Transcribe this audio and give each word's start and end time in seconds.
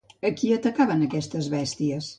A 0.29 0.29
qui 0.39 0.49
atacaven 0.55 1.07
aquestes 1.09 1.53
bèsties? 1.57 2.09